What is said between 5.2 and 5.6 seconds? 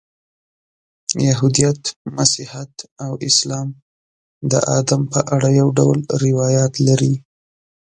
اړه